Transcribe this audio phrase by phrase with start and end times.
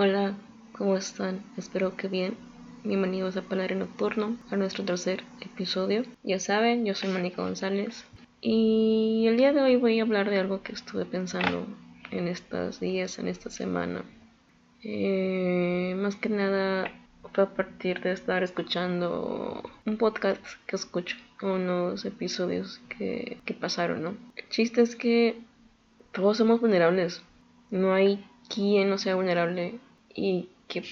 [0.00, 0.36] Hola,
[0.76, 1.42] ¿cómo están?
[1.56, 2.36] Espero que bien.
[2.84, 6.04] Bienvenidos a Palabra Nocturno, a nuestro tercer episodio.
[6.22, 8.04] Ya saben, yo soy Mónica González
[8.40, 11.66] y el día de hoy voy a hablar de algo que estuve pensando
[12.12, 14.04] en estos días, en esta semana.
[14.84, 16.92] Eh, más que nada
[17.34, 24.04] fue a partir de estar escuchando un podcast que escucho, unos episodios que, que pasaron,
[24.04, 24.16] ¿no?
[24.36, 25.40] El chiste es que
[26.12, 27.20] todos somos vulnerables.
[27.72, 29.80] No hay quien no sea vulnerable
[30.18, 30.82] y que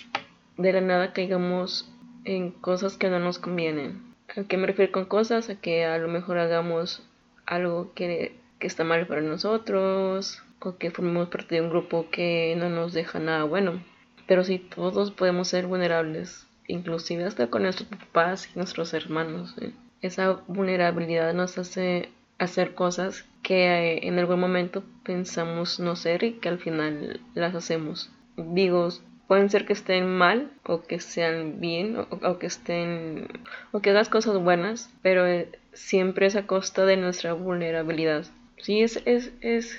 [0.56, 1.90] de la nada caigamos
[2.24, 4.02] en cosas que no nos convienen.
[4.36, 5.50] ¿A qué me refiero con cosas?
[5.50, 7.02] A que a lo mejor hagamos
[7.44, 12.54] algo que, que está mal para nosotros o que formemos parte de un grupo que
[12.58, 13.82] no nos deja nada bueno.
[14.26, 19.54] Pero sí, todos podemos ser vulnerables, inclusive hasta con nuestros papás y nuestros hermanos.
[19.60, 19.72] ¿eh?
[20.02, 26.32] Esa vulnerabilidad nos hace hacer cosas que eh, en algún momento pensamos no ser y
[26.34, 28.10] que al final las hacemos.
[28.36, 28.88] Digo,
[29.26, 33.28] pueden ser que estén mal o que sean bien o, que estén
[33.72, 38.24] o que hagas cosas buenas, pero eh, siempre es a costa de nuestra vulnerabilidad.
[38.58, 39.78] Sí, es, es, es,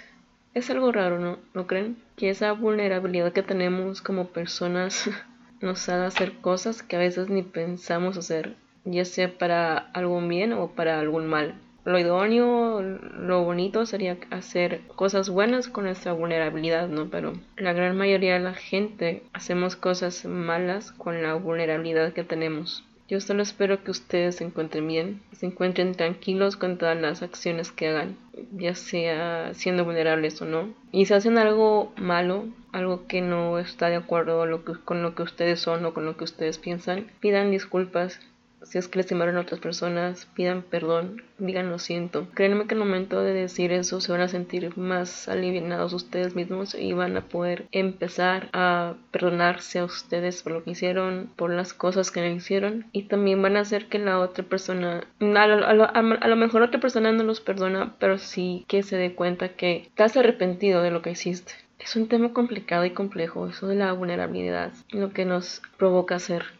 [0.53, 1.39] es algo raro, ¿no?
[1.53, 1.97] ¿No creen?
[2.15, 5.09] Que esa vulnerabilidad que tenemos como personas
[5.61, 10.53] nos haga hacer cosas que a veces ni pensamos hacer, ya sea para algún bien
[10.53, 11.55] o para algún mal
[11.87, 17.09] lo idóneo, lo bonito sería hacer cosas buenas con nuestra vulnerabilidad, ¿no?
[17.09, 22.83] Pero la gran mayoría de la gente hacemos cosas malas con la vulnerabilidad que tenemos.
[23.07, 27.71] Yo solo espero que ustedes se encuentren bien, se encuentren tranquilos con todas las acciones
[27.71, 28.17] que hagan,
[28.51, 30.73] ya sea siendo vulnerables o no.
[30.91, 34.45] Y si hacen algo malo, algo que no está de acuerdo
[34.83, 38.19] con lo que ustedes son o con lo que ustedes piensan, pidan disculpas
[38.63, 42.27] si es que lastimaron a otras personas, pidan perdón, digan lo siento.
[42.33, 46.75] Créanme que al momento de decir eso se van a sentir más aliviados ustedes mismos
[46.75, 51.73] y van a poder empezar a perdonarse a ustedes por lo que hicieron, por las
[51.73, 55.85] cosas que no hicieron y también van a hacer que la otra persona, a lo,
[55.85, 59.83] a lo mejor otra persona no los perdona, pero sí que se dé cuenta que
[59.87, 61.53] estás arrepentido de lo que hiciste.
[61.79, 66.57] Es un tema complicado y complejo, eso de la vulnerabilidad, lo que nos provoca hacer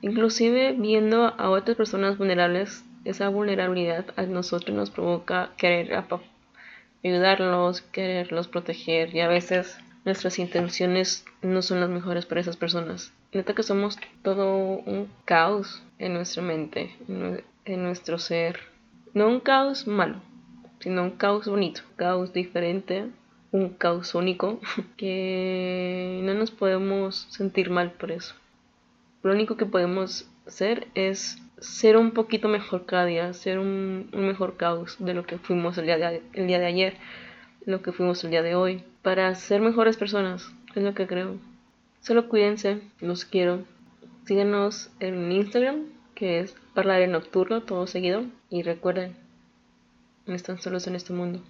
[0.00, 6.04] Inclusive viendo a otras personas vulnerables, esa vulnerabilidad a nosotros nos provoca querer
[7.02, 13.12] ayudarlos, quererlos proteger y a veces nuestras intenciones no son las mejores para esas personas.
[13.32, 16.94] Neta que somos todo un caos en nuestra mente,
[17.64, 18.60] en nuestro ser.
[19.14, 20.20] No un caos malo,
[20.80, 23.06] sino un caos bonito, un caos diferente,
[23.52, 24.60] un caos único,
[24.96, 28.34] que no nos podemos sentir mal por eso.
[29.22, 34.56] Lo único que podemos hacer es ser un poquito mejor cada día, ser un, mejor
[34.56, 36.96] caos de lo que fuimos el día de, ayer,
[37.64, 41.36] lo que fuimos el día de hoy, para ser mejores personas, es lo que creo.
[42.00, 43.62] Solo cuídense, los quiero.
[44.26, 45.84] Síganos en Instagram,
[46.16, 48.24] que es Parlar en Nocturno, todo seguido.
[48.50, 49.14] Y recuerden,
[50.26, 51.42] no están solos en este mundo.